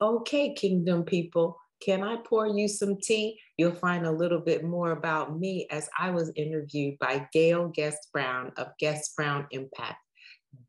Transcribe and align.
Okay, 0.00 0.54
kingdom 0.54 1.04
people, 1.04 1.58
can 1.80 2.04
I 2.04 2.16
pour 2.24 2.46
you 2.46 2.68
some 2.68 2.98
tea? 3.00 3.38
You'll 3.56 3.72
find 3.72 4.06
a 4.06 4.12
little 4.12 4.40
bit 4.40 4.64
more 4.64 4.92
about 4.92 5.38
me 5.38 5.66
as 5.70 5.88
I 5.98 6.10
was 6.10 6.32
interviewed 6.36 6.98
by 7.00 7.28
Gail 7.32 7.68
Guest 7.68 8.08
Brown 8.12 8.52
of 8.56 8.68
Guest 8.78 9.16
Brown 9.16 9.46
Impact. 9.50 9.98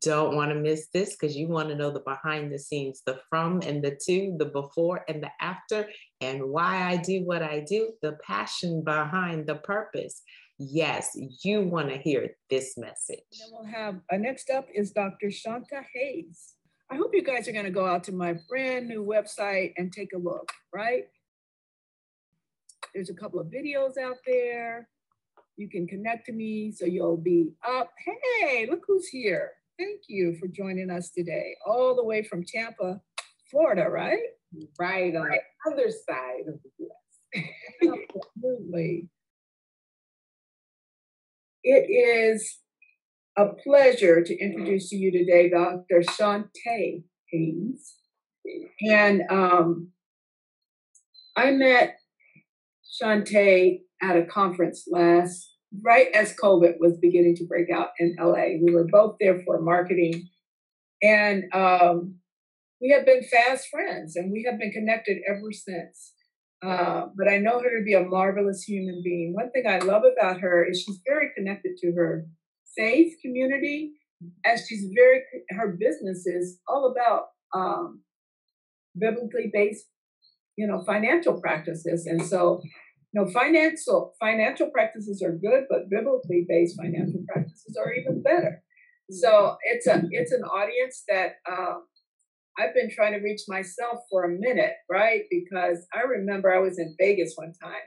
Don't 0.02 0.36
want 0.36 0.50
to 0.50 0.54
miss 0.56 0.88
this 0.92 1.16
because 1.16 1.36
you 1.36 1.48
want 1.48 1.68
to 1.68 1.74
know 1.74 1.90
the 1.90 2.00
behind 2.00 2.52
the 2.52 2.58
scenes, 2.58 3.02
the 3.06 3.20
from 3.28 3.60
and 3.62 3.82
the 3.82 3.98
to, 4.06 4.36
the 4.38 4.46
before 4.46 5.04
and 5.08 5.22
the 5.22 5.30
after, 5.40 5.88
and 6.20 6.44
why 6.44 6.82
I 6.82 6.96
do 6.96 7.24
what 7.24 7.42
I 7.42 7.60
do, 7.60 7.92
the 8.02 8.18
passion 8.24 8.82
behind 8.82 9.46
the 9.46 9.56
purpose. 9.56 10.22
Yes, 10.58 11.16
you 11.42 11.62
want 11.62 11.88
to 11.88 11.96
hear 11.96 12.36
this 12.50 12.76
message. 12.76 13.24
Then 13.32 13.48
we'll 13.52 13.64
have 13.64 14.00
uh, 14.12 14.16
next 14.16 14.50
up 14.50 14.66
is 14.74 14.90
Dr. 14.90 15.28
Shantae 15.28 15.84
Haynes. 15.94 16.54
I 16.92 16.96
hope 16.96 17.14
you 17.14 17.22
guys 17.22 17.46
are 17.46 17.52
going 17.52 17.66
to 17.66 17.70
go 17.70 17.86
out 17.86 18.02
to 18.04 18.12
my 18.12 18.34
brand 18.48 18.88
new 18.88 19.04
website 19.04 19.72
and 19.76 19.92
take 19.92 20.12
a 20.12 20.18
look, 20.18 20.50
right? 20.74 21.04
There's 22.92 23.10
a 23.10 23.14
couple 23.14 23.38
of 23.38 23.46
videos 23.46 23.96
out 23.96 24.16
there. 24.26 24.88
You 25.56 25.68
can 25.68 25.86
connect 25.86 26.26
to 26.26 26.32
me 26.32 26.72
so 26.72 26.86
you'll 26.86 27.16
be 27.16 27.52
up. 27.64 27.92
Hey, 28.04 28.66
look 28.68 28.82
who's 28.88 29.06
here. 29.06 29.52
Thank 29.78 30.00
you 30.08 30.34
for 30.40 30.48
joining 30.48 30.90
us 30.90 31.10
today, 31.10 31.54
all 31.64 31.94
the 31.94 32.04
way 32.04 32.24
from 32.24 32.44
Tampa, 32.44 33.00
Florida, 33.50 33.88
right? 33.88 34.18
Right 34.78 35.14
on 35.14 35.28
the 35.28 35.70
other 35.72 35.90
side 35.90 36.48
of 36.48 36.58
the 36.64 36.86
US. 36.86 37.98
Absolutely. 38.36 39.08
It 41.62 41.88
is 41.88 42.58
a 43.36 43.46
pleasure 43.64 44.22
to 44.22 44.38
introduce 44.38 44.90
to 44.90 44.96
you 44.96 45.12
today 45.12 45.48
Dr. 45.48 46.02
Shantae 46.02 47.04
Haynes. 47.30 47.96
And 48.88 49.22
um, 49.30 49.92
I 51.36 51.52
met 51.52 51.96
Shantae 53.00 53.80
at 54.02 54.16
a 54.16 54.24
conference 54.24 54.84
last, 54.90 55.54
right 55.82 56.08
as 56.14 56.36
COVID 56.36 56.74
was 56.80 56.98
beginning 57.00 57.36
to 57.36 57.46
break 57.46 57.70
out 57.70 57.90
in 57.98 58.16
LA. 58.18 58.58
We 58.62 58.74
were 58.74 58.86
both 58.90 59.16
there 59.20 59.40
for 59.44 59.60
marketing. 59.60 60.28
And 61.02 61.44
um, 61.54 62.16
we 62.80 62.90
have 62.90 63.06
been 63.06 63.22
fast 63.22 63.68
friends 63.68 64.16
and 64.16 64.32
we 64.32 64.44
have 64.48 64.58
been 64.58 64.72
connected 64.72 65.18
ever 65.28 65.52
since. 65.52 66.12
Uh, 66.62 67.06
but 67.16 67.30
I 67.30 67.38
know 67.38 67.60
her 67.60 67.78
to 67.78 67.84
be 67.84 67.94
a 67.94 68.02
marvelous 68.02 68.62
human 68.62 69.00
being. 69.02 69.32
One 69.34 69.50
thing 69.50 69.64
I 69.66 69.78
love 69.78 70.02
about 70.04 70.40
her 70.40 70.66
is 70.68 70.82
she's 70.82 71.00
very 71.06 71.30
connected 71.34 71.78
to 71.78 71.92
her 71.92 72.26
faith 72.76 73.14
community, 73.22 73.92
as 74.44 74.66
she's 74.66 74.86
very 74.94 75.22
her 75.50 75.76
business 75.78 76.26
is 76.26 76.58
all 76.68 76.92
about 76.92 77.26
um, 77.54 78.02
biblically 78.98 79.50
based, 79.52 79.86
you 80.56 80.66
know, 80.66 80.82
financial 80.84 81.40
practices, 81.40 82.06
and 82.06 82.22
so 82.22 82.60
you 83.12 83.20
know, 83.20 83.30
financial 83.30 84.14
financial 84.20 84.70
practices 84.70 85.22
are 85.22 85.32
good, 85.32 85.64
but 85.68 85.90
biblically 85.90 86.46
based 86.48 86.76
financial 86.80 87.22
practices 87.28 87.76
are 87.76 87.92
even 87.92 88.22
better. 88.22 88.62
So 89.10 89.56
it's 89.64 89.86
a 89.86 90.02
it's 90.10 90.32
an 90.32 90.44
audience 90.44 91.02
that 91.08 91.32
um, 91.50 91.84
I've 92.58 92.74
been 92.74 92.90
trying 92.90 93.12
to 93.12 93.18
reach 93.18 93.42
myself 93.48 94.00
for 94.10 94.24
a 94.24 94.28
minute, 94.28 94.74
right? 94.88 95.22
Because 95.30 95.86
I 95.92 96.02
remember 96.02 96.52
I 96.52 96.60
was 96.60 96.78
in 96.78 96.94
Vegas 96.98 97.32
one 97.34 97.52
time, 97.60 97.80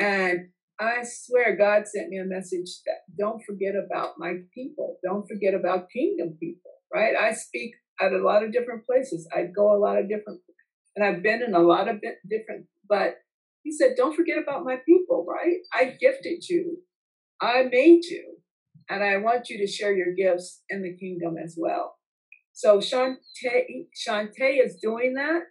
and 0.00 0.48
I 0.82 1.04
swear 1.04 1.56
God 1.56 1.86
sent 1.86 2.08
me 2.08 2.18
a 2.18 2.24
message 2.24 2.80
that 2.86 3.02
don't 3.16 3.42
forget 3.44 3.74
about 3.76 4.14
my 4.18 4.34
people. 4.52 4.98
Don't 5.04 5.26
forget 5.28 5.54
about 5.54 5.90
kingdom 5.90 6.36
people, 6.40 6.72
right? 6.92 7.14
I 7.16 7.32
speak 7.32 7.74
at 8.00 8.12
a 8.12 8.18
lot 8.18 8.42
of 8.42 8.52
different 8.52 8.84
places. 8.84 9.28
I 9.34 9.44
go 9.44 9.76
a 9.76 9.78
lot 9.78 9.98
of 9.98 10.08
different, 10.08 10.40
and 10.96 11.04
I've 11.04 11.22
been 11.22 11.42
in 11.42 11.54
a 11.54 11.60
lot 11.60 11.88
of 11.88 12.00
different, 12.28 12.66
but 12.88 13.14
he 13.62 13.70
said, 13.70 13.94
don't 13.96 14.16
forget 14.16 14.38
about 14.42 14.64
my 14.64 14.76
people, 14.84 15.24
right? 15.28 15.58
I 15.72 15.96
gifted 16.00 16.48
you. 16.48 16.78
I 17.40 17.62
made 17.70 18.04
you. 18.04 18.38
And 18.90 19.04
I 19.04 19.18
want 19.18 19.48
you 19.48 19.58
to 19.58 19.66
share 19.66 19.94
your 19.94 20.14
gifts 20.14 20.62
in 20.68 20.82
the 20.82 20.96
kingdom 20.96 21.36
as 21.42 21.56
well. 21.56 21.96
So 22.52 22.78
Shantae, 22.78 23.86
Shantae 23.96 24.64
is 24.64 24.78
doing 24.82 25.14
that. 25.14 25.42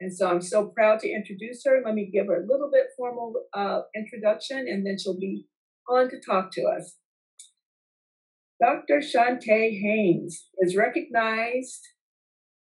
And 0.00 0.14
so 0.16 0.28
I'm 0.28 0.40
so 0.40 0.66
proud 0.66 1.00
to 1.00 1.10
introduce 1.10 1.64
her. 1.64 1.82
Let 1.84 1.94
me 1.94 2.10
give 2.12 2.26
her 2.26 2.42
a 2.42 2.46
little 2.46 2.70
bit 2.72 2.86
formal 2.96 3.34
uh, 3.52 3.80
introduction 3.96 4.58
and 4.58 4.86
then 4.86 4.96
she'll 4.98 5.18
be 5.18 5.46
on 5.88 6.08
to 6.10 6.20
talk 6.20 6.52
to 6.52 6.62
us. 6.62 6.96
Dr. 8.60 9.00
Shantae 9.00 9.80
Haynes 9.80 10.46
is 10.58 10.76
recognized 10.76 11.80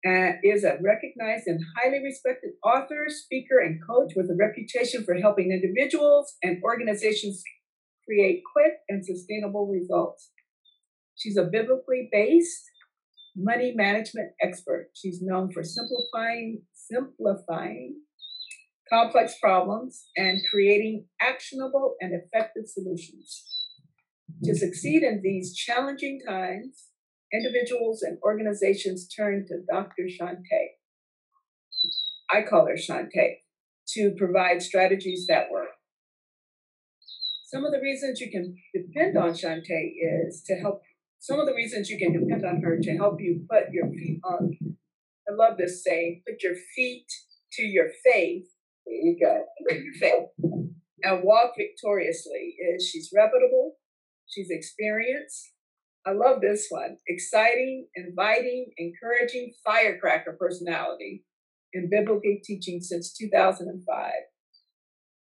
uh, 0.06 0.32
is 0.42 0.64
a 0.64 0.78
recognized 0.80 1.46
and 1.46 1.60
highly 1.76 2.02
respected 2.02 2.52
author, 2.64 3.04
speaker, 3.08 3.58
and 3.58 3.80
coach 3.86 4.12
with 4.16 4.30
a 4.30 4.36
reputation 4.38 5.04
for 5.04 5.14
helping 5.14 5.52
individuals 5.52 6.36
and 6.42 6.62
organizations 6.62 7.42
create 8.06 8.40
quick 8.54 8.72
and 8.88 9.04
sustainable 9.04 9.66
results. 9.66 10.30
She's 11.16 11.36
a 11.36 11.44
biblically 11.44 12.08
based 12.10 12.64
money 13.36 13.74
management 13.76 14.30
expert. 14.42 14.88
She's 14.94 15.20
known 15.20 15.52
for 15.52 15.62
simplifying 15.62 16.62
simplifying 16.90 17.96
complex 18.92 19.36
problems 19.40 20.06
and 20.16 20.40
creating 20.50 21.06
actionable 21.20 21.94
and 22.00 22.12
effective 22.12 22.64
solutions. 22.66 23.44
To 24.44 24.54
succeed 24.54 25.02
in 25.02 25.20
these 25.22 25.54
challenging 25.54 26.20
times, 26.26 26.86
individuals 27.32 28.02
and 28.02 28.18
organizations 28.24 29.08
turn 29.08 29.46
to 29.46 29.62
Dr. 29.70 30.08
Shantae. 30.08 30.76
I 32.30 32.42
call 32.42 32.66
her 32.66 32.76
Shantae 32.76 33.38
to 33.94 34.14
provide 34.16 34.62
strategies 34.62 35.26
that 35.28 35.50
work. 35.50 35.68
Some 37.46 37.64
of 37.64 37.72
the 37.72 37.80
reasons 37.80 38.20
you 38.20 38.30
can 38.30 38.56
depend 38.72 39.16
on 39.16 39.30
Shantae 39.30 39.92
is 40.00 40.42
to 40.46 40.54
help. 40.54 40.82
Some 41.18 41.40
of 41.40 41.46
the 41.46 41.54
reasons 41.54 41.90
you 41.90 41.98
can 41.98 42.12
depend 42.12 42.44
on 42.44 42.62
her 42.62 42.78
to 42.80 42.96
help 42.96 43.20
you 43.20 43.44
put 43.50 43.72
your 43.72 43.88
feet 43.90 44.20
on 44.24 44.56
I 45.30 45.34
love 45.34 45.58
this 45.58 45.84
saying, 45.84 46.22
put 46.26 46.42
your 46.42 46.56
feet 46.74 47.06
to 47.54 47.62
your 47.62 47.88
faith. 48.04 48.46
There 48.86 48.96
you 48.96 49.16
go. 49.20 49.44
Your 49.70 49.94
faith. 49.94 50.28
And 51.02 51.22
walk 51.22 51.52
victoriously 51.56 52.56
is 52.58 52.88
she's 52.88 53.10
reputable, 53.14 53.76
she's 54.26 54.50
experienced. 54.50 55.52
I 56.06 56.12
love 56.12 56.40
this 56.40 56.66
one. 56.70 56.96
Exciting, 57.06 57.86
inviting, 57.94 58.70
encouraging 58.78 59.52
firecracker 59.64 60.36
personality 60.38 61.24
in 61.72 61.90
biblical 61.90 62.36
teaching 62.42 62.80
since 62.80 63.12
2005. 63.12 64.12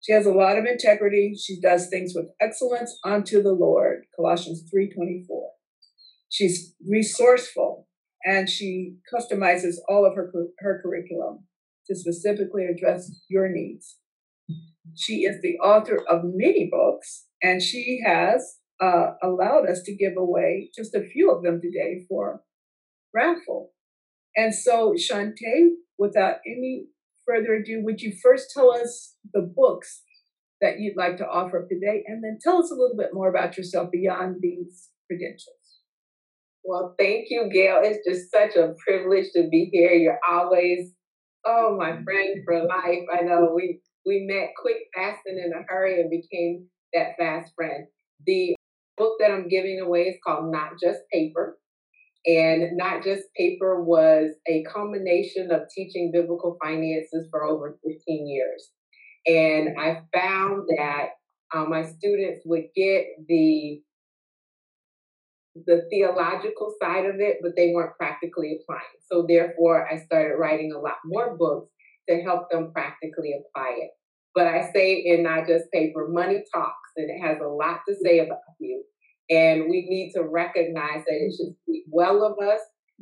She 0.01 0.13
has 0.13 0.25
a 0.25 0.31
lot 0.31 0.57
of 0.57 0.65
integrity. 0.65 1.35
She 1.35 1.59
does 1.59 1.89
things 1.89 2.13
with 2.15 2.27
excellence 2.39 2.97
unto 3.03 3.43
the 3.43 3.51
Lord. 3.51 4.05
Colossians 4.15 4.63
3:24. 4.73 5.51
She's 6.29 6.75
resourceful 6.87 7.88
and 8.25 8.49
she 8.49 8.95
customizes 9.13 9.75
all 9.87 10.05
of 10.05 10.15
her, 10.15 10.31
her 10.59 10.81
curriculum 10.83 11.45
to 11.87 11.95
specifically 11.95 12.65
address 12.65 13.11
your 13.29 13.49
needs. 13.49 13.97
She 14.95 15.21
is 15.23 15.41
the 15.41 15.57
author 15.59 15.99
of 16.09 16.21
many 16.23 16.69
books, 16.71 17.25
and 17.41 17.61
she 17.61 18.01
has 18.05 18.57
uh, 18.81 19.11
allowed 19.21 19.69
us 19.69 19.81
to 19.83 19.95
give 19.95 20.17
away 20.17 20.69
just 20.75 20.95
a 20.95 21.05
few 21.05 21.31
of 21.31 21.43
them 21.43 21.61
today 21.61 22.05
for 22.07 22.41
raffle. 23.13 23.71
And 24.35 24.53
so, 24.53 24.93
Shantae, 24.93 25.69
without 25.97 26.37
any 26.45 26.87
further 27.25 27.55
ado, 27.55 27.81
would 27.83 28.01
you 28.01 28.13
first 28.21 28.51
tell 28.53 28.71
us 28.71 29.15
the 29.33 29.41
books 29.41 30.01
that 30.61 30.79
you'd 30.79 30.97
like 30.97 31.17
to 31.17 31.27
offer 31.27 31.65
today, 31.69 32.03
and 32.07 32.23
then 32.23 32.37
tell 32.41 32.57
us 32.57 32.71
a 32.71 32.75
little 32.75 32.97
bit 32.97 33.13
more 33.13 33.29
about 33.29 33.57
yourself 33.57 33.91
beyond 33.91 34.37
these 34.41 34.89
credentials? 35.07 35.58
Well, 36.63 36.95
thank 36.99 37.27
you, 37.29 37.49
Gail. 37.51 37.79
It's 37.83 38.05
just 38.07 38.31
such 38.31 38.55
a 38.55 38.75
privilege 38.85 39.27
to 39.35 39.47
be 39.49 39.69
here. 39.71 39.91
You're 39.91 40.19
always, 40.29 40.91
oh, 41.45 41.75
my 41.77 42.01
friend 42.03 42.41
for 42.45 42.63
life. 42.65 43.05
I 43.13 43.21
know 43.23 43.51
we 43.55 43.81
we 44.05 44.25
met 44.29 44.49
quick, 44.61 44.77
fast, 44.95 45.19
and 45.25 45.37
in 45.37 45.53
a 45.53 45.63
hurry, 45.67 45.99
and 46.01 46.09
became 46.09 46.67
that 46.93 47.15
fast 47.17 47.53
friend. 47.55 47.85
The 48.25 48.55
book 48.97 49.15
that 49.19 49.31
I'm 49.31 49.47
giving 49.47 49.79
away 49.79 50.03
is 50.03 50.17
called 50.25 50.51
Not 50.51 50.73
Just 50.81 50.99
Paper, 51.11 51.57
And 52.25 52.77
Not 52.77 53.03
Just 53.03 53.23
Paper 53.37 53.83
was 53.83 54.31
a 54.47 54.63
combination 54.63 55.51
of 55.51 55.61
teaching 55.75 56.11
biblical 56.13 56.57
finances 56.63 57.27
for 57.31 57.43
over 57.43 57.77
15 57.85 58.27
years. 58.27 58.69
And 59.27 59.79
I 59.79 60.01
found 60.13 60.67
that 60.77 61.09
uh, 61.53 61.65
my 61.65 61.83
students 61.83 62.41
would 62.45 62.65
get 62.75 63.05
the 63.27 63.81
the 65.55 65.87
theological 65.89 66.73
side 66.81 67.05
of 67.05 67.15
it, 67.19 67.37
but 67.41 67.51
they 67.55 67.71
weren't 67.73 67.97
practically 67.97 68.59
applying. 68.61 68.83
So 69.11 69.25
therefore, 69.27 69.87
I 69.91 69.97
started 69.97 70.35
writing 70.35 70.71
a 70.71 70.79
lot 70.79 70.97
more 71.05 71.35
books 71.37 71.69
to 72.07 72.21
help 72.21 72.49
them 72.49 72.71
practically 72.71 73.33
apply 73.33 73.75
it. 73.77 73.91
But 74.35 74.47
I 74.47 74.71
say 74.73 75.03
in 75.05 75.23
not 75.23 75.47
just 75.47 75.71
paper, 75.71 76.07
money 76.09 76.43
talks, 76.53 76.91
and 76.95 77.09
it 77.09 77.19
has 77.25 77.37
a 77.41 77.47
lot 77.47 77.79
to 77.87 77.95
say 78.03 78.19
about 78.19 78.39
you. 78.59 78.83
And 79.29 79.69
we 79.69 79.85
need 79.87 80.11
to 80.15 80.23
recognize 80.23 81.03
that 81.05 81.15
it 81.15 81.33
should 81.35 81.55
speak 81.63 81.83
well 81.91 82.23
of 82.23 82.33
us 82.45 82.59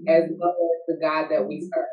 as 0.07 0.23
mm-hmm. 0.23 0.39
well 0.39 0.49
as 0.51 0.81
the 0.87 0.97
God 1.01 1.27
that 1.31 1.47
we 1.47 1.61
serve. 1.61 1.85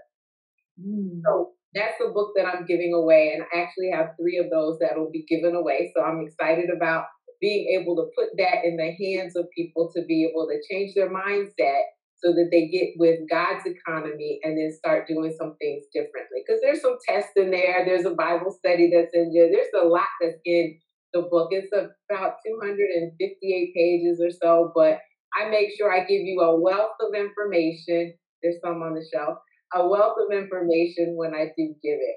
Mm. 0.81 1.21
So 1.25 1.53
that's 1.75 1.95
the 2.01 2.13
book 2.13 2.33
that 2.37 2.47
I'm 2.47 2.67
giving 2.67 2.93
away. 2.95 3.33
And 3.35 3.45
I 3.55 3.63
actually 3.63 3.91
have 3.93 4.15
three 4.21 4.39
of 4.39 4.51
those 4.51 4.79
that 4.81 4.97
will 4.97 5.11
be 5.11 5.25
given 5.29 5.55
away. 5.55 5.93
So 5.95 6.03
I'm 6.03 6.21
excited 6.27 6.71
about 6.75 7.05
being 7.45 7.79
able 7.79 7.95
to 7.97 8.09
put 8.17 8.33
that 8.39 8.65
in 8.65 8.79
the 8.81 8.97
hands 8.97 9.37
of 9.37 9.45
people 9.55 9.93
to 9.95 10.03
be 10.07 10.25
able 10.25 10.49
to 10.49 10.57
change 10.73 10.95
their 10.95 11.13
mindset 11.13 11.85
so 12.17 12.33
that 12.33 12.49
they 12.51 12.69
get 12.69 12.97
with 12.97 13.21
God's 13.29 13.67
economy 13.67 14.41
and 14.43 14.57
then 14.57 14.73
start 14.73 15.07
doing 15.07 15.31
some 15.37 15.55
things 15.61 15.85
differently. 15.93 16.41
Because 16.41 16.63
there's 16.63 16.81
some 16.81 16.97
tests 17.07 17.37
in 17.37 17.51
there, 17.51 17.85
there's 17.85 18.07
a 18.07 18.15
Bible 18.15 18.51
study 18.51 18.91
that's 18.91 19.13
in 19.13 19.31
there, 19.35 19.51
there's 19.53 19.69
a 19.77 19.87
lot 19.87 20.09
that's 20.23 20.41
in 20.47 20.79
the 21.13 21.29
book. 21.31 21.49
It's 21.51 21.69
about 21.71 22.37
258 22.47 23.75
pages 23.77 24.23
or 24.25 24.31
so, 24.31 24.73
but 24.75 25.01
I 25.37 25.51
make 25.51 25.69
sure 25.77 25.93
I 25.93 26.01
give 26.01 26.23
you 26.23 26.41
a 26.41 26.59
wealth 26.59 26.97
of 27.01 27.15
information. 27.15 28.15
There's 28.43 28.57
some 28.65 28.81
on 28.81 28.95
the 28.95 29.05
shelf, 29.13 29.37
a 29.75 29.87
wealth 29.87 30.17
of 30.17 30.33
information 30.35 31.13
when 31.17 31.35
I 31.35 31.53
do 31.59 31.75
give 31.83 32.01
it. 32.01 32.17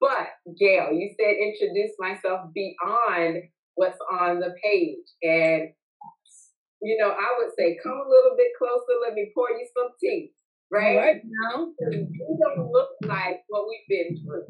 But 0.00 0.28
Gail, 0.58 0.92
you 0.92 1.12
said 1.20 1.36
introduce 1.36 1.92
myself 1.98 2.48
beyond 2.54 3.42
what's 3.74 3.98
on 4.10 4.40
the 4.40 4.54
page. 4.62 5.06
And, 5.22 5.70
you 6.82 6.96
know, 6.98 7.10
I 7.10 7.28
would 7.38 7.52
say, 7.58 7.78
come 7.82 7.92
a 7.92 8.08
little 8.08 8.36
bit 8.36 8.52
closer, 8.58 9.00
let 9.02 9.14
me 9.14 9.30
pour 9.34 9.50
you 9.50 9.66
some 9.76 9.90
tea, 10.00 10.32
right? 10.70 10.96
All 10.96 11.02
right 11.02 11.22
now. 11.24 11.68
You 11.90 12.38
don't 12.40 12.70
look 12.70 12.90
like 13.04 13.42
what 13.48 13.66
we've 13.68 13.88
been 13.88 14.18
through. 14.24 14.46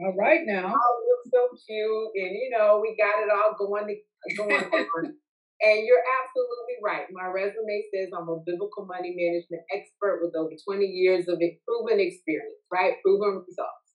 All 0.00 0.14
right 0.18 0.42
now. 0.44 0.66
All 0.66 0.96
look 1.06 1.24
so 1.32 1.56
cute, 1.66 2.10
and 2.16 2.32
you 2.36 2.50
know, 2.52 2.80
we 2.82 2.96
got 2.96 3.22
it 3.22 3.30
all 3.32 3.56
going, 3.58 3.86
to, 3.88 4.34
going 4.36 4.64
on. 4.64 5.14
And 5.56 5.86
you're 5.88 6.04
absolutely 6.20 6.76
right. 6.84 7.08
My 7.16 7.32
resume 7.32 7.88
says 7.88 8.12
I'm 8.12 8.28
a 8.28 8.36
biblical 8.44 8.84
money 8.84 9.16
management 9.16 9.64
expert 9.72 10.20
with 10.20 10.36
over 10.36 10.52
20 10.52 10.84
years 10.84 11.28
of 11.28 11.40
proven 11.64 11.96
experience, 11.98 12.60
right? 12.70 13.00
Proven 13.02 13.40
results. 13.40 13.88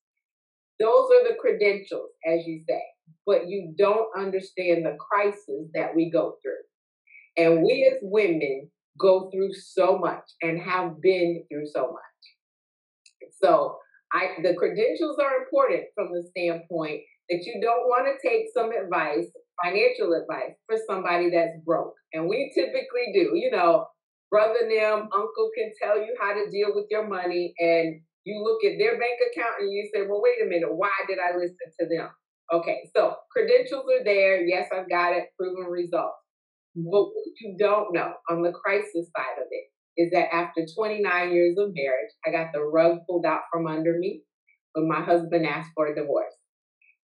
Those 0.79 1.05
are 1.13 1.29
the 1.29 1.37
credentials, 1.37 2.09
as 2.25 2.47
you 2.47 2.65
say 2.67 2.81
but 3.25 3.47
you 3.47 3.73
don't 3.77 4.07
understand 4.17 4.85
the 4.85 4.97
crisis 4.99 5.67
that 5.73 5.95
we 5.95 6.09
go 6.09 6.35
through. 6.41 6.53
And 7.37 7.63
we 7.63 7.89
as 7.91 7.99
women 8.01 8.69
go 8.99 9.29
through 9.31 9.53
so 9.53 9.97
much 9.97 10.23
and 10.41 10.59
have 10.61 11.01
been 11.01 11.43
through 11.49 11.67
so 11.73 11.91
much. 11.91 13.29
So 13.41 13.77
I 14.13 14.41
the 14.43 14.55
credentials 14.55 15.17
are 15.19 15.43
important 15.43 15.85
from 15.95 16.09
the 16.11 16.23
standpoint 16.29 17.01
that 17.29 17.43
you 17.45 17.61
don't 17.61 17.87
want 17.87 18.07
to 18.07 18.27
take 18.27 18.47
some 18.53 18.71
advice, 18.71 19.27
financial 19.63 20.13
advice, 20.13 20.55
for 20.67 20.77
somebody 20.85 21.29
that's 21.29 21.57
broke. 21.65 21.93
And 22.13 22.27
we 22.27 22.51
typically 22.53 23.13
do, 23.13 23.31
you 23.35 23.51
know, 23.51 23.85
brother 24.29 24.67
them, 24.67 25.07
uncle 25.13 25.49
can 25.57 25.71
tell 25.81 25.97
you 25.97 26.15
how 26.19 26.33
to 26.33 26.49
deal 26.51 26.69
with 26.73 26.85
your 26.89 27.07
money 27.07 27.53
and 27.59 28.01
you 28.23 28.43
look 28.43 28.63
at 28.63 28.77
their 28.77 28.99
bank 28.99 29.17
account 29.31 29.61
and 29.61 29.71
you 29.71 29.89
say, 29.93 30.01
well, 30.07 30.21
wait 30.21 30.45
a 30.45 30.49
minute, 30.49 30.73
why 30.73 30.91
did 31.07 31.17
I 31.19 31.35
listen 31.35 31.57
to 31.79 31.87
them? 31.87 32.09
Okay, 32.53 32.89
so 32.95 33.15
credentials 33.31 33.85
are 33.85 34.03
there. 34.03 34.45
Yes, 34.45 34.67
I've 34.73 34.89
got 34.89 35.13
it, 35.13 35.29
proven 35.39 35.71
results. 35.71 36.17
But 36.75 36.83
what 36.83 37.41
you 37.41 37.55
don't 37.57 37.93
know 37.93 38.13
on 38.29 38.41
the 38.41 38.51
crisis 38.51 39.09
side 39.15 39.41
of 39.41 39.47
it 39.49 40.01
is 40.01 40.11
that 40.11 40.33
after 40.33 40.65
29 40.75 41.31
years 41.31 41.57
of 41.57 41.71
marriage, 41.73 42.11
I 42.25 42.31
got 42.31 42.51
the 42.53 42.61
rug 42.61 42.99
pulled 43.07 43.25
out 43.25 43.41
from 43.51 43.67
under 43.67 43.97
me 43.97 44.23
when 44.73 44.87
my 44.87 45.01
husband 45.01 45.45
asked 45.45 45.71
for 45.75 45.87
a 45.87 45.95
divorce. 45.95 46.33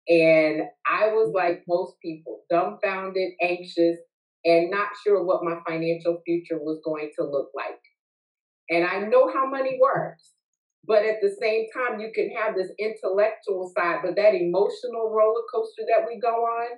And 0.08 0.62
I 0.88 1.08
was 1.08 1.32
like 1.34 1.64
most 1.68 1.96
people, 2.02 2.44
dumbfounded, 2.50 3.34
anxious, 3.42 3.98
and 4.46 4.70
not 4.70 4.90
sure 5.04 5.24
what 5.24 5.44
my 5.44 5.58
financial 5.68 6.22
future 6.26 6.60
was 6.60 6.80
going 6.86 7.12
to 7.20 7.26
look 7.26 7.50
like. 7.56 7.80
And 8.70 8.86
I 8.86 9.00
know 9.08 9.32
how 9.34 9.50
money 9.50 9.80
works. 9.82 10.32
But 10.88 11.04
at 11.04 11.18
the 11.22 11.36
same 11.42 11.66
time, 11.74 12.00
you 12.00 12.12
can 12.14 12.30
have 12.38 12.56
this 12.56 12.70
intellectual 12.78 13.72
side, 13.76 14.00
but 14.04 14.16
that 14.16 14.36
emotional 14.36 15.12
roller 15.12 15.42
coaster 15.54 15.84
that 15.90 16.06
we 16.08 16.20
go 16.20 16.46
on, 16.46 16.78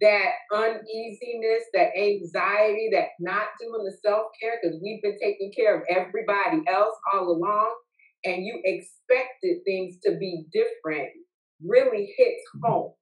that 0.00 0.32
uneasiness, 0.52 1.64
that 1.72 1.96
anxiety, 1.96 2.90
that 2.92 3.08
not 3.20 3.48
doing 3.60 3.84
the 3.84 3.96
self 4.04 4.26
care, 4.40 4.58
because 4.60 4.78
we've 4.82 5.02
been 5.02 5.18
taking 5.22 5.52
care 5.56 5.76
of 5.76 5.82
everybody 5.88 6.62
else 6.68 6.94
all 7.12 7.30
along, 7.30 7.74
and 8.24 8.44
you 8.44 8.60
expected 8.64 9.58
things 9.64 9.96
to 10.04 10.16
be 10.18 10.44
different, 10.52 11.08
really 11.64 12.12
hits 12.16 12.42
mm-hmm. 12.56 12.66
home. 12.66 12.92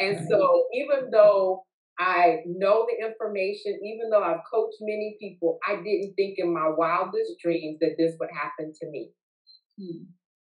And 0.00 0.26
so, 0.28 0.64
even 0.74 1.10
though 1.10 1.64
I 1.98 2.38
know 2.46 2.86
the 2.88 3.06
information, 3.06 3.78
even 3.84 4.10
though 4.10 4.22
I've 4.22 4.40
coached 4.52 4.78
many 4.80 5.16
people, 5.20 5.58
I 5.68 5.76
didn't 5.76 6.14
think 6.14 6.34
in 6.38 6.52
my 6.52 6.68
wildest 6.68 7.38
dreams 7.42 7.78
that 7.80 7.96
this 7.98 8.14
would 8.18 8.30
happen 8.32 8.72
to 8.80 8.90
me. 8.90 9.10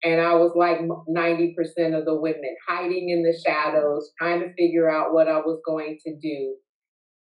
And 0.04 0.22
I 0.22 0.34
was 0.36 0.54
like 0.56 0.80
90% 0.80 1.98
of 1.98 2.06
the 2.06 2.16
women 2.16 2.56
hiding 2.68 3.10
in 3.10 3.22
the 3.22 3.38
shadows, 3.46 4.12
trying 4.18 4.40
to 4.40 4.54
figure 4.54 4.90
out 4.90 5.14
what 5.14 5.28
I 5.28 5.38
was 5.38 5.60
going 5.66 6.00
to 6.06 6.16
do 6.16 6.56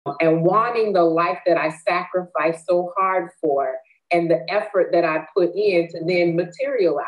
um, 0.05 0.15
and 0.19 0.43
wanting 0.43 0.91
the 0.91 1.03
life 1.03 1.39
that 1.45 1.57
I 1.57 1.69
sacrificed 1.87 2.65
so 2.67 2.91
hard 2.97 3.29
for 3.41 3.75
and 4.11 4.29
the 4.29 4.45
effort 4.49 4.89
that 4.91 5.05
I 5.05 5.25
put 5.35 5.55
in 5.55 5.87
to 5.89 6.01
then 6.05 6.35
materialize. 6.35 7.05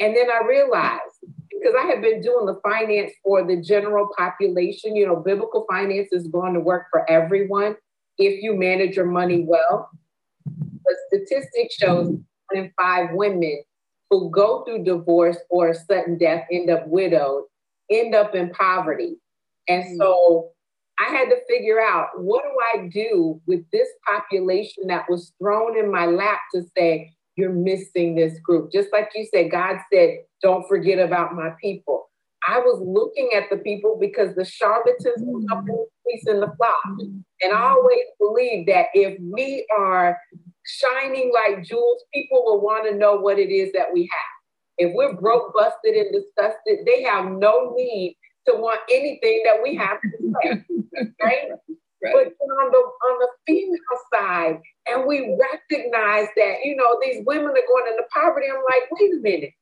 And 0.00 0.16
then 0.16 0.28
I 0.30 0.46
realized 0.46 1.14
because 1.50 1.74
I 1.78 1.86
had 1.86 2.02
been 2.02 2.20
doing 2.20 2.46
the 2.46 2.58
finance 2.62 3.12
for 3.22 3.46
the 3.46 3.60
general 3.60 4.08
population, 4.16 4.96
you 4.96 5.06
know, 5.06 5.16
biblical 5.16 5.66
finance 5.70 6.08
is 6.12 6.26
going 6.26 6.54
to 6.54 6.60
work 6.60 6.86
for 6.90 7.08
everyone 7.08 7.76
if 8.18 8.42
you 8.42 8.54
manage 8.54 8.96
your 8.96 9.06
money 9.06 9.44
well. 9.46 9.90
The 10.46 10.96
statistic 11.08 11.70
shows 11.70 12.08
one 12.08 12.24
in 12.52 12.72
five 12.80 13.10
women 13.12 13.62
who 14.10 14.30
go 14.30 14.64
through 14.64 14.84
divorce 14.84 15.38
or 15.48 15.72
sudden 15.72 16.18
death 16.18 16.46
end 16.52 16.68
up 16.68 16.86
widowed, 16.86 17.44
end 17.90 18.14
up 18.14 18.34
in 18.34 18.50
poverty. 18.50 19.16
And 19.68 19.84
mm. 19.84 19.96
so 19.98 20.50
I 20.98 21.10
had 21.14 21.30
to 21.30 21.36
figure 21.48 21.80
out 21.80 22.08
what 22.16 22.42
do 22.42 22.80
I 22.80 22.88
do 22.88 23.40
with 23.46 23.64
this 23.72 23.88
population 24.06 24.84
that 24.88 25.06
was 25.08 25.32
thrown 25.40 25.78
in 25.78 25.90
my 25.90 26.06
lap 26.06 26.40
to 26.54 26.62
say, 26.76 27.14
you're 27.36 27.52
missing 27.52 28.16
this 28.16 28.38
group. 28.40 28.70
Just 28.72 28.88
like 28.92 29.10
you 29.14 29.26
said, 29.32 29.50
God 29.50 29.76
said, 29.92 30.18
don't 30.42 30.68
forget 30.68 30.98
about 30.98 31.34
my 31.34 31.50
people. 31.62 32.10
I 32.46 32.58
was 32.58 32.80
looking 32.84 33.30
at 33.34 33.44
the 33.50 33.58
people 33.58 33.96
because 34.00 34.34
the 34.34 34.44
charlatans 34.44 35.22
were 35.22 35.40
up 35.56 35.64
in 36.26 36.40
the 36.40 36.52
flock. 36.56 36.98
And 37.42 37.52
I 37.52 37.70
always 37.70 38.04
believe 38.18 38.66
that 38.66 38.86
if 38.94 39.18
we 39.20 39.66
are 39.78 40.18
shining 40.78 41.32
like 41.32 41.64
jewels, 41.64 42.04
people 42.12 42.44
will 42.44 42.60
want 42.60 42.90
to 42.90 42.96
know 42.96 43.16
what 43.16 43.38
it 43.38 43.50
is 43.50 43.72
that 43.72 43.88
we 43.92 44.02
have. 44.02 44.30
If 44.78 44.94
we're 44.94 45.14
broke, 45.14 45.52
busted, 45.54 45.94
and 45.94 46.12
disgusted, 46.12 46.86
they 46.86 47.02
have 47.02 47.26
no 47.26 47.74
need 47.76 48.16
to 48.46 48.54
want 48.54 48.80
anything 48.90 49.42
that 49.44 49.62
we 49.62 49.74
have 49.76 50.00
to 50.00 50.08
say, 50.42 50.64
right? 51.22 51.50
Right. 52.02 52.14
But 52.14 52.32
on 52.40 52.70
the 52.70 52.78
on 52.78 53.18
the 53.18 53.28
female 53.46 53.78
side, 54.14 54.60
and 54.88 55.06
we 55.06 55.36
recognize 55.38 56.28
that 56.36 56.64
you 56.64 56.74
know 56.74 56.98
these 57.02 57.22
women 57.26 57.50
are 57.50 57.68
going 57.68 57.92
into 57.92 58.04
poverty. 58.10 58.46
I'm 58.50 58.62
like, 58.64 58.90
wait 58.92 59.12
a 59.12 59.20
minute, 59.20 59.52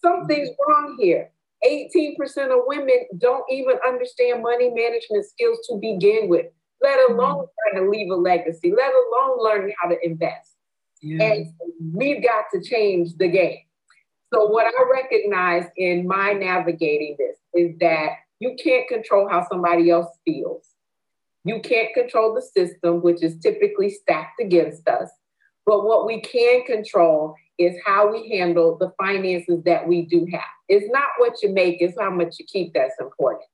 something's 0.00 0.50
mm-hmm. 0.50 0.72
wrong 0.72 0.96
here. 1.00 1.30
18% 1.66 2.16
of 2.56 2.62
women 2.66 3.06
don't 3.18 3.42
even 3.50 3.78
understand 3.84 4.44
money 4.44 4.70
management 4.70 5.26
skills 5.26 5.58
to 5.68 5.76
begin 5.80 6.28
with, 6.28 6.46
let 6.80 7.10
alone 7.10 7.46
mm-hmm. 7.46 7.72
trying 7.72 7.84
to 7.84 7.90
leave 7.90 8.12
a 8.12 8.14
legacy, 8.14 8.72
let 8.76 8.92
alone 8.92 9.42
learning 9.42 9.74
how 9.82 9.88
to 9.88 9.96
invest. 10.04 10.57
Yeah. 11.00 11.22
And 11.22 11.52
we've 11.92 12.22
got 12.22 12.44
to 12.52 12.62
change 12.62 13.16
the 13.16 13.28
game. 13.28 13.58
So, 14.32 14.46
what 14.46 14.66
I 14.66 14.90
recognize 14.90 15.64
in 15.76 16.06
my 16.06 16.32
navigating 16.32 17.16
this 17.18 17.36
is 17.54 17.78
that 17.80 18.10
you 18.40 18.56
can't 18.62 18.86
control 18.88 19.28
how 19.28 19.46
somebody 19.50 19.90
else 19.90 20.08
feels. 20.24 20.66
You 21.44 21.60
can't 21.60 21.94
control 21.94 22.34
the 22.34 22.42
system, 22.42 23.00
which 23.00 23.22
is 23.22 23.38
typically 23.38 23.90
stacked 23.90 24.40
against 24.40 24.86
us. 24.86 25.08
But 25.64 25.84
what 25.84 26.06
we 26.06 26.20
can 26.20 26.64
control 26.64 27.34
is 27.58 27.76
how 27.84 28.12
we 28.12 28.36
handle 28.36 28.76
the 28.78 28.92
finances 28.98 29.62
that 29.64 29.86
we 29.86 30.02
do 30.02 30.26
have. 30.32 30.42
It's 30.68 30.90
not 30.90 31.08
what 31.18 31.42
you 31.42 31.50
make, 31.52 31.80
it's 31.80 31.98
how 31.98 32.10
much 32.10 32.36
you 32.38 32.46
keep 32.46 32.72
that's 32.74 32.94
important. 33.00 33.44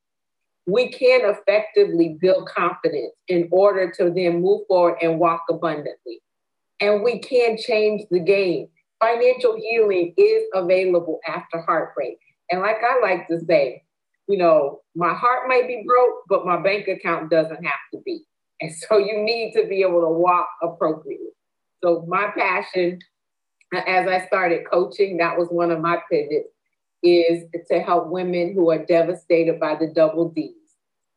We 0.66 0.90
can 0.90 1.20
effectively 1.24 2.16
build 2.20 2.48
confidence 2.48 3.12
in 3.28 3.48
order 3.50 3.92
to 3.92 4.10
then 4.10 4.42
move 4.42 4.62
forward 4.68 4.98
and 5.02 5.18
walk 5.18 5.42
abundantly. 5.50 6.20
And 6.80 7.02
we 7.02 7.18
can 7.18 7.56
change 7.56 8.02
the 8.10 8.20
game. 8.20 8.68
Financial 9.00 9.56
healing 9.56 10.14
is 10.16 10.44
available 10.54 11.20
after 11.26 11.60
heartbreak. 11.60 12.18
And 12.50 12.60
like 12.60 12.76
I 12.82 13.00
like 13.00 13.28
to 13.28 13.40
say, 13.46 13.82
you 14.28 14.38
know, 14.38 14.80
my 14.94 15.12
heart 15.12 15.48
might 15.48 15.66
be 15.66 15.84
broke, 15.86 16.22
but 16.28 16.46
my 16.46 16.60
bank 16.62 16.88
account 16.88 17.30
doesn't 17.30 17.64
have 17.64 17.80
to 17.92 18.00
be. 18.04 18.24
And 18.60 18.72
so 18.74 18.98
you 18.98 19.22
need 19.22 19.52
to 19.54 19.66
be 19.66 19.82
able 19.82 20.00
to 20.00 20.08
walk 20.08 20.48
appropriately. 20.62 21.28
So 21.82 22.04
my 22.08 22.30
passion, 22.36 22.98
as 23.74 24.08
I 24.08 24.26
started 24.26 24.62
coaching, 24.70 25.18
that 25.18 25.36
was 25.36 25.48
one 25.48 25.70
of 25.70 25.80
my 25.80 25.98
pivots, 26.10 26.48
is 27.02 27.44
to 27.70 27.80
help 27.80 28.08
women 28.08 28.54
who 28.54 28.70
are 28.70 28.84
devastated 28.84 29.60
by 29.60 29.74
the 29.74 29.88
double 29.94 30.30
D's. 30.30 30.54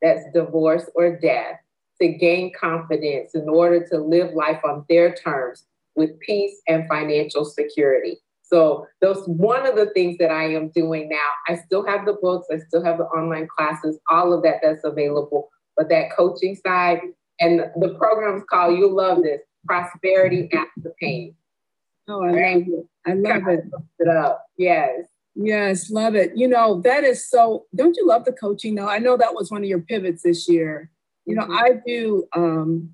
That's 0.02 0.26
divorce 0.34 0.90
or 0.94 1.18
death, 1.18 1.60
to 2.02 2.08
gain 2.10 2.52
confidence 2.60 3.36
in 3.36 3.50
order 3.50 3.86
to 3.88 3.98
live 3.98 4.34
life 4.34 4.62
on 4.64 4.86
their 4.90 5.14
terms 5.14 5.66
with 5.96 6.20
peace 6.20 6.62
and 6.68 6.88
financial 6.88 7.44
security. 7.44 8.20
So 8.44 8.88
those 9.02 9.26
one 9.26 9.66
of 9.66 9.76
the 9.76 9.88
things 9.88 10.18
that 10.20 10.32
I 10.32 10.54
am 10.54 10.70
doing 10.70 11.10
now. 11.10 11.30
I 11.50 11.58
still 11.58 11.86
have 11.86 12.06
the 12.06 12.14
books, 12.14 12.48
I 12.52 12.60
still 12.60 12.84
have 12.84 12.98
the 12.98 13.06
online 13.06 13.48
classes, 13.58 14.00
all 14.10 14.32
of 14.32 14.44
that 14.44 14.58
that's 14.62 14.86
available. 14.86 15.50
But 15.76 15.90
that 15.90 16.16
coaching 16.16 16.56
side 16.56 17.02
and 17.40 17.60
the, 17.76 17.96
program's 18.00 18.44
called 18.50 18.78
"You'll 18.78 18.96
Love 18.96 19.22
This: 19.24 19.42
Prosperity 19.66 20.50
After 20.54 20.94
Pain." 21.00 21.36
Oh, 22.08 22.24
I 22.24 22.32
right? 22.32 22.56
love 22.56 22.68
it! 22.68 22.86
I 23.06 23.14
love 23.14 23.48
it. 23.48 23.64
it 24.00 24.08
up. 24.08 24.46
Yes. 24.58 25.06
Yes, 25.36 25.92
love 25.92 26.16
it. 26.16 26.32
You 26.36 26.48
know, 26.48 26.82
that 26.82 27.04
is 27.04 27.30
so, 27.30 27.66
don't 27.76 27.96
you 27.96 28.08
love 28.08 28.26
the 28.26 28.32
coaching 28.32 28.74
though? 28.74 28.90
I 28.90 28.98
know 28.98 29.18
that 29.18 29.36
was 29.36 29.52
one 29.52 29.62
of 29.62 29.70
your 29.70 29.82
pivots 29.82 30.24
this 30.24 30.50
year. 30.50 30.90
You 31.28 31.36
know, 31.36 31.44
mm-hmm. 31.44 31.54
I 31.54 31.72
do, 31.86 32.28
um, 32.34 32.94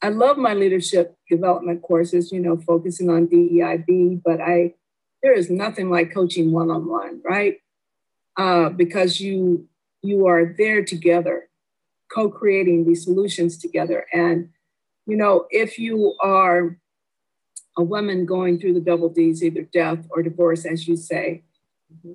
I 0.00 0.08
love 0.08 0.38
my 0.38 0.54
leadership 0.54 1.16
development 1.28 1.82
courses, 1.82 2.30
you 2.30 2.38
know, 2.40 2.56
focusing 2.56 3.10
on 3.10 3.26
DEIB, 3.26 4.22
but 4.24 4.40
I, 4.40 4.74
there 5.22 5.32
is 5.32 5.50
nothing 5.50 5.90
like 5.90 6.14
coaching 6.14 6.52
one-on-one, 6.52 7.22
right? 7.24 7.56
Uh, 8.36 8.68
because 8.68 9.20
you, 9.20 9.68
you 10.00 10.26
are 10.26 10.54
there 10.56 10.84
together, 10.84 11.48
co-creating 12.12 12.86
these 12.86 13.04
solutions 13.04 13.58
together. 13.58 14.06
And, 14.12 14.50
you 15.06 15.16
know, 15.16 15.46
if 15.50 15.76
you 15.76 16.14
are 16.22 16.78
a 17.76 17.82
woman 17.82 18.26
going 18.26 18.60
through 18.60 18.74
the 18.74 18.80
double 18.80 19.08
D's, 19.08 19.42
either 19.42 19.62
death 19.62 20.06
or 20.10 20.22
divorce, 20.22 20.64
as 20.64 20.86
you 20.86 20.96
say, 20.96 21.42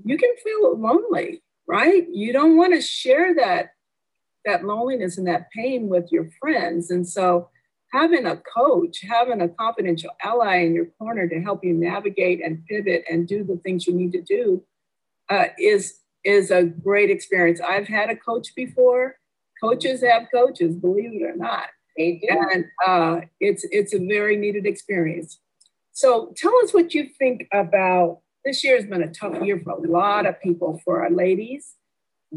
you 0.06 0.18
can 0.18 0.34
feel 0.44 0.78
lonely, 0.78 1.44
right? 1.68 2.06
You 2.10 2.32
don't 2.32 2.58
want 2.58 2.74
to 2.74 2.82
share 2.82 3.36
that 3.36 3.72
that 4.48 4.66
loneliness 4.66 5.18
and 5.18 5.28
that 5.28 5.52
pain 5.52 5.88
with 5.88 6.12
your 6.12 6.30
friends. 6.40 6.90
And 6.90 7.08
so 7.08 7.50
having 7.94 8.26
a 8.26 8.38
coach, 8.38 9.02
having 9.08 9.42
a 9.42 9.50
confidential 9.50 10.10
ally 10.24 10.58
in 10.58 10.74
your 10.74 10.88
corner 10.98 11.28
to 11.28 11.42
help 11.42 11.64
you 11.64 11.74
navigate 11.74 12.44
and 12.44 12.66
pivot 12.66 13.04
and 13.10 13.28
do 13.28 13.44
the 13.44 13.58
things 13.58 13.86
you 13.86 13.94
need 13.94 14.12
to 14.14 14.22
do 14.22 14.64
uh, 15.30 15.46
is 15.60 16.00
is 16.24 16.52
a 16.52 16.64
great 16.64 17.10
experience. 17.10 17.62
I've 17.62 17.88
had 17.88 18.10
a 18.10 18.16
coach 18.16 18.56
before. 18.56 19.18
Coaches 19.62 20.04
have 20.04 20.28
coaches, 20.34 20.76
believe 20.76 21.14
it 21.14 21.24
or 21.24 21.36
not. 21.36 21.68
They 21.96 22.22
do. 22.22 22.38
And 22.54 22.66
uh, 22.86 23.22
it's 23.40 23.66
it's 23.72 23.94
a 23.94 24.00
very 24.00 24.38
needed 24.38 24.66
experience. 24.66 25.40
So 25.92 26.34
tell 26.38 26.54
us 26.64 26.74
what 26.74 26.94
you 26.94 27.10
think 27.18 27.48
about 27.52 28.20
this 28.46 28.64
year 28.64 28.76
has 28.76 28.86
been 28.86 29.04
a 29.04 29.12
tough 29.12 29.42
year 29.44 29.60
for 29.64 29.72
a 29.72 29.82
lot 29.82 30.26
of 30.26 30.42
people, 30.42 30.80
for 30.86 31.04
our 31.04 31.10
ladies 31.10 31.74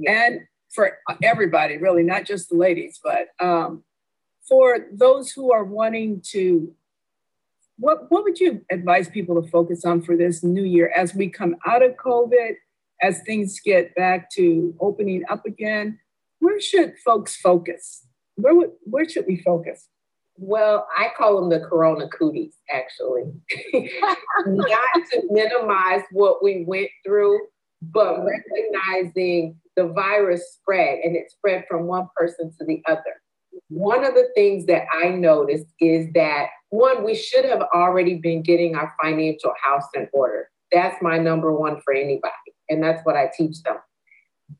and 0.06 0.40
for 0.70 0.98
everybody, 1.22 1.76
really, 1.76 2.02
not 2.02 2.24
just 2.24 2.48
the 2.48 2.56
ladies, 2.56 3.00
but 3.02 3.28
um, 3.44 3.82
for 4.48 4.86
those 4.92 5.30
who 5.32 5.52
are 5.52 5.64
wanting 5.64 6.22
to. 6.30 6.72
What, 7.78 8.10
what 8.10 8.24
would 8.24 8.38
you 8.38 8.60
advise 8.70 9.08
people 9.08 9.40
to 9.40 9.48
focus 9.48 9.86
on 9.86 10.02
for 10.02 10.14
this 10.14 10.44
new 10.44 10.64
year 10.64 10.92
as 10.94 11.14
we 11.14 11.30
come 11.30 11.56
out 11.66 11.82
of 11.82 11.92
COVID, 11.92 12.56
as 13.00 13.22
things 13.22 13.58
get 13.64 13.94
back 13.94 14.30
to 14.32 14.74
opening 14.80 15.24
up 15.30 15.46
again? 15.46 15.98
Where 16.40 16.60
should 16.60 16.98
folks 17.02 17.36
focus? 17.36 18.06
Where, 18.34 18.54
would, 18.54 18.72
where 18.82 19.08
should 19.08 19.24
we 19.26 19.42
focus? 19.42 19.88
Well, 20.36 20.86
I 20.96 21.08
call 21.16 21.40
them 21.40 21.50
the 21.50 21.66
corona 21.66 22.08
cooties, 22.08 22.54
actually. 22.70 23.24
Not 24.46 24.88
to 25.12 25.22
minimize 25.30 26.02
what 26.12 26.42
we 26.42 26.64
went 26.66 26.88
through, 27.04 27.40
but 27.82 28.24
recognizing 28.24 29.56
the 29.80 29.92
virus 29.94 30.42
spread 30.52 30.98
and 31.02 31.16
it 31.16 31.30
spread 31.30 31.64
from 31.68 31.86
one 31.86 32.06
person 32.14 32.52
to 32.58 32.66
the 32.66 32.82
other. 32.86 33.22
One 33.68 34.04
of 34.04 34.14
the 34.14 34.28
things 34.34 34.66
that 34.66 34.84
I 34.92 35.08
noticed 35.08 35.66
is 35.80 36.06
that 36.14 36.48
one, 36.68 37.02
we 37.02 37.14
should 37.14 37.46
have 37.46 37.62
already 37.74 38.16
been 38.16 38.42
getting 38.42 38.76
our 38.76 38.94
financial 39.02 39.54
house 39.62 39.88
in 39.94 40.06
order. 40.12 40.50
That's 40.70 41.00
my 41.02 41.18
number 41.18 41.52
one 41.52 41.80
for 41.82 41.94
anybody. 41.94 42.32
And 42.68 42.82
that's 42.82 43.04
what 43.04 43.16
I 43.16 43.30
teach 43.34 43.62
them. 43.62 43.76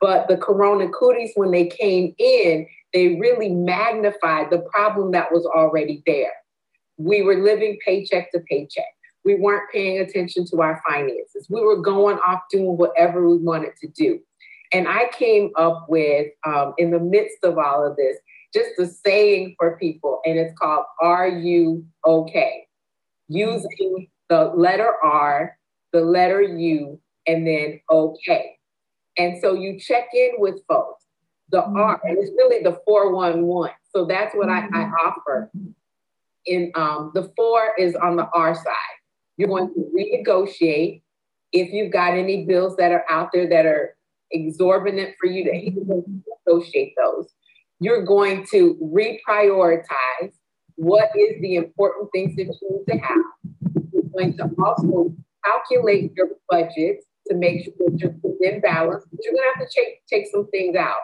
But 0.01 0.29
the 0.29 0.39
corona 0.39 0.89
cooties, 0.89 1.33
when 1.35 1.51
they 1.51 1.67
came 1.67 2.15
in, 2.19 2.67
they 2.95 3.19
really 3.21 3.51
magnified 3.51 4.51
the 4.51 4.65
problem 4.73 5.13
that 5.13 5.31
was 5.31 5.45
already 5.45 6.03
there. 6.07 6.33
We 6.97 7.23
were 7.23 7.37
living 7.37 7.79
paycheck 7.85 8.33
to 8.33 8.41
paycheck. 8.49 8.85
We 9.25 9.35
weren't 9.35 9.71
paying 9.71 10.01
attention 10.01 10.47
to 10.47 10.63
our 10.63 10.81
finances. 10.89 11.47
We 11.51 11.61
were 11.61 11.81
going 11.83 12.19
off 12.27 12.41
doing 12.51 12.79
whatever 12.79 13.29
we 13.29 13.37
wanted 13.37 13.73
to 13.83 13.89
do. 13.89 14.21
And 14.73 14.87
I 14.87 15.09
came 15.13 15.51
up 15.57 15.87
with, 15.89 16.29
um, 16.47 16.75
in 16.79 16.91
the 16.91 17.01
midst 17.01 17.39
of 17.43 17.59
all 17.59 17.85
of 17.85 17.97
this, 17.97 18.17
just 18.55 18.79
a 18.79 18.87
saying 18.87 19.57
for 19.59 19.77
people, 19.79 20.21
and 20.25 20.39
it's 20.39 20.57
called 20.59 20.85
Are 21.01 21.29
You 21.29 21.85
Okay? 22.07 22.67
Using 23.29 24.09
the 24.29 24.53
letter 24.57 24.93
R, 25.05 25.57
the 25.93 26.01
letter 26.01 26.43
U, 26.43 27.01
and 27.27 27.47
then 27.47 27.81
okay. 27.91 28.57
And 29.19 29.41
so 29.41 29.55
you 29.55 29.79
check 29.79 30.09
in 30.15 30.33
with 30.39 30.61
folks 30.67 31.05
the 31.51 31.63
mm-hmm. 31.63 31.77
R, 31.77 32.01
and 32.05 32.19
it's 32.19 32.31
really 32.37 32.63
the 32.63 32.81
411. 32.87 33.75
So 33.95 34.05
that's 34.05 34.35
what 34.35 34.49
I, 34.49 34.59
I 34.59 34.63
mm-hmm. 34.63 34.93
offer. 35.07 35.51
In 36.47 36.73
um, 36.75 37.11
the 37.15 37.31
four 37.37 37.73
is 37.79 37.95
on 37.97 38.17
the 38.17 38.29
R 38.33 38.55
side. 38.55 38.75
You're 39.37 39.49
going 39.49 39.73
to 39.75 39.91
renegotiate 39.95 41.03
if 41.53 41.73
you've 41.73 41.93
got 41.93 42.15
any 42.15 42.45
bills 42.45 42.77
that 42.77 42.93
are 42.93 43.05
out 43.11 43.31
there 43.33 43.49
that 43.49 43.67
are 43.67 43.97
exorbitant 44.33 45.15
for 45.21 45.27
you 45.29 45.45
to 45.45 46.23
negotiate 46.47 46.95
those. 46.97 47.33
You're 47.81 48.05
going 48.05 48.47
to 48.51 48.77
reprioritize 48.83 50.33
what 50.77 51.11
is 51.17 51.41
the 51.41 51.57
important 51.57 52.11
things 52.13 52.37
that 52.37 52.45
you 52.45 52.85
need 52.87 52.93
to 52.93 52.99
have. 52.99 53.25
You're 53.93 54.03
going 54.15 54.37
to 54.37 54.51
also 54.65 55.15
calculate 55.45 56.13
your 56.17 56.29
budget 56.49 56.99
to 57.29 57.37
make 57.37 57.65
sure 57.65 57.73
that 57.79 57.99
you're 57.99 58.15
within 58.23 58.61
balance, 58.61 59.05
but 59.11 59.21
you're 59.23 59.33
going 59.33 59.45
to 59.55 59.59
have 59.59 59.69
to 59.69 59.75
take, 59.75 60.07
take 60.07 60.27
some 60.31 60.47
things 60.51 60.77
out 60.77 60.99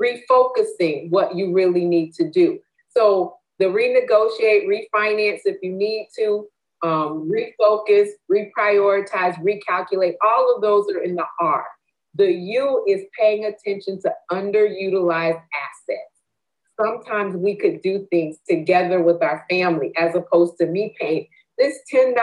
refocusing 0.00 1.10
what 1.10 1.36
you 1.36 1.52
really 1.52 1.84
need 1.84 2.12
to 2.14 2.28
do. 2.28 2.58
So 2.88 3.36
the 3.58 3.66
renegotiate, 3.66 4.66
refinance 4.66 5.40
if 5.44 5.56
you 5.62 5.72
need 5.72 6.08
to, 6.18 6.46
um, 6.82 7.30
refocus, 7.30 8.08
reprioritize, 8.30 9.36
recalculate, 9.42 10.14
all 10.24 10.54
of 10.54 10.62
those 10.62 10.88
are 10.90 11.02
in 11.02 11.14
the 11.14 11.26
R. 11.40 11.64
The 12.14 12.30
U 12.32 12.84
is 12.88 13.02
paying 13.18 13.44
attention 13.44 14.00
to 14.02 14.12
underutilized 14.30 15.40
assets. 15.40 16.10
Sometimes 16.80 17.36
we 17.36 17.56
could 17.56 17.82
do 17.82 18.06
things 18.10 18.38
together 18.48 19.02
with 19.02 19.22
our 19.22 19.44
family 19.50 19.92
as 19.96 20.14
opposed 20.14 20.56
to 20.58 20.66
me 20.66 20.94
paying 20.98 21.26
this 21.58 21.78
$10 21.92 22.14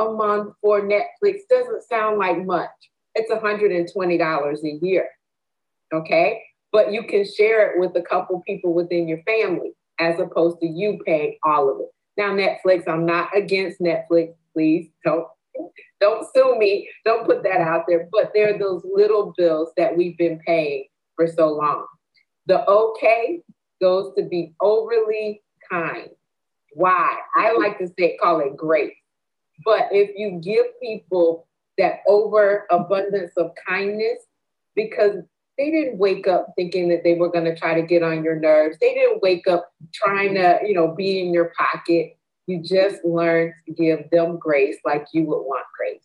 a 0.00 0.04
month 0.12 0.54
for 0.62 0.80
Netflix 0.80 1.40
doesn't 1.50 1.82
sound 1.88 2.18
like 2.18 2.44
much. 2.44 2.70
It's 3.14 3.30
$120 3.30 4.64
a 4.64 4.78
year. 4.84 5.08
Okay 5.92 6.42
but 6.72 6.92
you 6.92 7.02
can 7.02 7.24
share 7.24 7.70
it 7.70 7.80
with 7.80 7.96
a 7.96 8.02
couple 8.02 8.42
people 8.46 8.74
within 8.74 9.08
your 9.08 9.22
family 9.22 9.72
as 9.98 10.18
opposed 10.20 10.60
to 10.60 10.66
you 10.66 10.98
paying 11.04 11.38
all 11.44 11.70
of 11.70 11.80
it. 11.80 11.88
Now, 12.16 12.34
Netflix, 12.34 12.88
I'm 12.88 13.06
not 13.06 13.36
against 13.36 13.80
Netflix. 13.80 14.34
Please 14.52 14.88
don't 15.04 15.26
don't 16.00 16.26
sue 16.34 16.56
me. 16.58 16.88
Don't 17.04 17.26
put 17.26 17.42
that 17.42 17.60
out 17.60 17.84
there. 17.88 18.08
But 18.12 18.32
there 18.34 18.54
are 18.54 18.58
those 18.58 18.82
little 18.84 19.34
bills 19.36 19.70
that 19.76 19.96
we've 19.96 20.16
been 20.16 20.40
paying 20.46 20.86
for 21.16 21.26
so 21.26 21.48
long. 21.48 21.86
The 22.46 22.68
okay 22.68 23.40
goes 23.80 24.14
to 24.16 24.24
be 24.24 24.54
overly 24.60 25.42
kind. 25.70 26.08
Why? 26.72 27.16
I 27.36 27.52
like 27.52 27.78
to 27.78 27.88
say 27.98 28.16
call 28.22 28.40
it 28.40 28.56
grace. 28.56 28.94
But 29.64 29.88
if 29.90 30.10
you 30.16 30.40
give 30.42 30.66
people 30.80 31.46
that 31.78 32.00
overabundance 32.06 33.32
of 33.36 33.52
kindness, 33.66 34.18
because 34.74 35.22
they 35.58 35.70
didn't 35.70 35.98
wake 35.98 36.28
up 36.28 36.52
thinking 36.56 36.88
that 36.88 37.02
they 37.02 37.14
were 37.14 37.30
going 37.30 37.44
to 37.44 37.56
try 37.56 37.74
to 37.74 37.82
get 37.82 38.02
on 38.02 38.22
your 38.22 38.36
nerves. 38.36 38.78
They 38.80 38.94
didn't 38.94 39.20
wake 39.22 39.48
up 39.48 39.68
trying 39.92 40.34
to, 40.34 40.60
you 40.64 40.72
know, 40.72 40.94
be 40.94 41.20
in 41.20 41.34
your 41.34 41.52
pocket. 41.58 42.16
You 42.48 42.62
just 42.62 43.04
learned 43.04 43.52
to 43.66 43.74
give 43.74 44.08
them 44.10 44.38
grace 44.38 44.78
like 44.82 45.06
you 45.12 45.24
would 45.24 45.42
want 45.42 45.66
grace. 45.76 46.00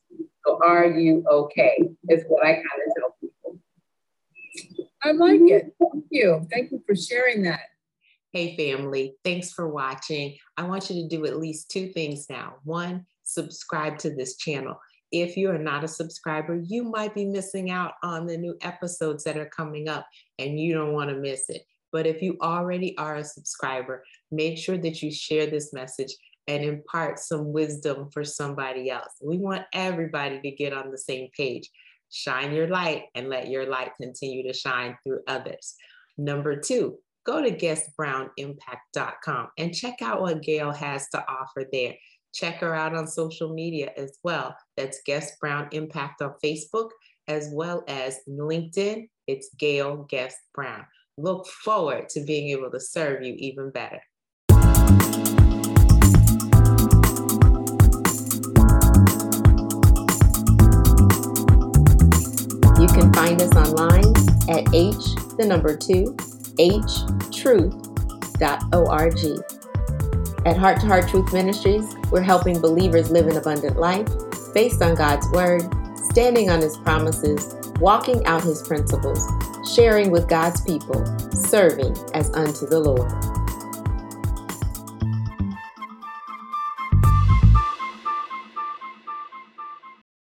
So 0.45 0.59
are 0.61 0.87
you 0.87 1.23
okay? 1.31 1.89
Is 2.09 2.25
what 2.27 2.45
I 2.45 2.55
kind 2.55 2.65
of 2.65 2.93
tell 2.97 3.15
people. 3.21 3.59
I 5.01 5.13
like 5.13 5.39
it. 5.39 5.73
Mm-hmm. 5.81 5.99
Thank 5.99 6.05
you. 6.11 6.47
Thank 6.51 6.71
you 6.73 6.83
for 6.85 6.97
sharing 6.97 7.43
that. 7.43 7.61
Hey, 8.33 8.57
family, 8.57 9.15
thanks 9.23 9.53
for 9.53 9.69
watching. 9.69 10.35
I 10.57 10.63
want 10.63 10.89
you 10.89 11.01
to 11.01 11.07
do 11.07 11.25
at 11.25 11.37
least 11.37 11.71
two 11.71 11.87
things 11.87 12.25
now. 12.29 12.55
One, 12.65 13.05
subscribe 13.23 13.97
to 13.99 14.13
this 14.13 14.35
channel. 14.35 14.81
If 15.13 15.37
you 15.37 15.49
are 15.49 15.57
not 15.57 15.85
a 15.85 15.87
subscriber, 15.87 16.55
you 16.55 16.83
might 16.83 17.15
be 17.15 17.23
missing 17.23 17.71
out 17.71 17.93
on 18.03 18.25
the 18.25 18.35
new 18.35 18.57
episodes 18.61 19.23
that 19.23 19.37
are 19.37 19.49
coming 19.55 19.87
up 19.87 20.05
and 20.39 20.59
you 20.59 20.73
don't 20.73 20.91
want 20.91 21.09
to 21.09 21.15
miss 21.15 21.49
it. 21.49 21.61
But 21.93 22.05
if 22.05 22.21
you 22.21 22.37
already 22.41 22.97
are 22.97 23.17
a 23.17 23.23
subscriber, 23.23 24.03
make 24.31 24.57
sure 24.57 24.79
that 24.79 25.01
you 25.01 25.09
share 25.09 25.45
this 25.45 25.71
message 25.71 26.13
and 26.47 26.63
impart 26.63 27.19
some 27.19 27.53
wisdom 27.53 28.09
for 28.11 28.23
somebody 28.23 28.89
else. 28.89 29.13
We 29.21 29.37
want 29.37 29.63
everybody 29.73 30.41
to 30.41 30.51
get 30.51 30.73
on 30.73 30.91
the 30.91 30.97
same 30.97 31.29
page. 31.35 31.69
Shine 32.09 32.53
your 32.53 32.67
light 32.67 33.05
and 33.15 33.29
let 33.29 33.49
your 33.49 33.65
light 33.67 33.91
continue 33.99 34.43
to 34.43 34.53
shine 34.53 34.97
through 35.03 35.21
others. 35.27 35.75
Number 36.17 36.55
two, 36.55 36.97
go 37.25 37.41
to 37.41 37.51
guestbrownimpact.com 37.51 39.47
and 39.57 39.73
check 39.73 40.01
out 40.01 40.21
what 40.21 40.43
Gail 40.43 40.71
has 40.71 41.09
to 41.09 41.23
offer 41.27 41.65
there. 41.71 41.95
Check 42.33 42.57
her 42.57 42.75
out 42.75 42.95
on 42.95 43.07
social 43.07 43.53
media 43.53 43.91
as 43.95 44.17
well. 44.23 44.55
That's 44.75 45.01
Guest 45.05 45.39
Brown 45.39 45.69
Impact 45.71 46.21
on 46.21 46.33
Facebook, 46.43 46.89
as 47.27 47.49
well 47.53 47.83
as 47.87 48.19
LinkedIn. 48.27 49.07
It's 49.27 49.49
Gail 49.57 50.05
Guest 50.09 50.37
Brown. 50.53 50.85
Look 51.17 51.47
forward 51.47 52.09
to 52.09 52.21
being 52.25 52.49
able 52.49 52.71
to 52.71 52.79
serve 52.79 53.23
you 53.23 53.35
even 53.37 53.69
better. 53.69 54.01
Can 62.93 63.11
find 63.13 63.41
us 63.41 63.55
online 63.55 64.13
at 64.49 64.73
H, 64.73 65.15
the 65.37 65.45
number 65.45 65.75
two, 65.75 66.15
h 66.59 66.83
htruth.org. 67.33 69.17
At 70.45 70.57
Heart 70.57 70.81
to 70.81 70.85
Heart 70.85 71.09
Truth 71.09 71.33
Ministries, 71.33 71.95
we're 72.11 72.21
helping 72.21 72.59
believers 72.59 73.09
live 73.09 73.27
an 73.27 73.37
abundant 73.37 73.77
life 73.77 74.07
based 74.53 74.81
on 74.81 74.95
God's 74.95 75.27
Word, 75.31 75.63
standing 76.11 76.49
on 76.49 76.59
His 76.61 76.77
promises, 76.77 77.55
walking 77.79 78.25
out 78.25 78.43
His 78.43 78.61
principles, 78.61 79.25
sharing 79.73 80.11
with 80.11 80.27
God's 80.27 80.61
people, 80.61 81.03
serving 81.31 81.95
as 82.13 82.29
unto 82.33 82.67
the 82.67 82.79
Lord. 82.79 83.32